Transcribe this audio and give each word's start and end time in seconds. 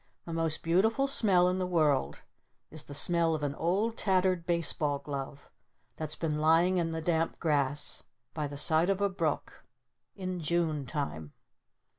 The 0.25 0.33
most 0.33 0.63
beautiful 0.63 1.05
smell 1.05 1.47
in 1.47 1.59
the 1.59 1.67
world 1.67 2.23
is 2.71 2.81
the 2.81 2.95
smell 2.95 3.35
of 3.35 3.43
an 3.43 3.53
old 3.53 3.99
tattered 3.99 4.47
baseball 4.47 4.97
glove 4.97 5.47
that's 5.95 6.15
been 6.15 6.39
lying 6.39 6.79
in 6.79 6.89
the 6.89 7.03
damp 7.03 7.37
grass 7.39 8.01
by 8.33 8.47
the 8.47 8.57
side 8.57 8.89
of 8.89 8.99
a 8.99 9.09
brook 9.09 9.63
in 10.15 10.39
June 10.39 10.87
Time. 10.87 11.33